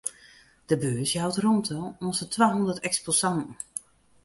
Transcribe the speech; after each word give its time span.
De 0.69 0.75
beurs 0.81 1.09
jout 1.15 1.37
rûmte 1.43 1.73
oan 2.03 2.13
sa'n 2.17 2.31
twahûndert 2.33 2.83
eksposanten. 2.87 3.51